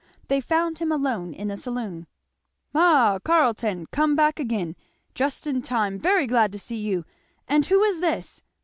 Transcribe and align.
The 0.29 0.41
found 0.41 0.79
him 0.79 0.91
alone 0.91 1.31
in 1.31 1.49
the 1.49 1.55
saloon. 1.55 2.07
"Ha! 2.73 3.19
Carleton 3.23 3.85
come 3.91 4.15
back 4.15 4.39
again. 4.39 4.75
Just 5.13 5.45
in 5.45 5.61
time 5.61 5.99
very 5.99 6.25
glad 6.25 6.51
to 6.53 6.57
see 6.57 6.77
you. 6.77 7.05
And 7.47 7.67
who 7.67 7.83
is 7.83 7.99
this? 8.01 8.41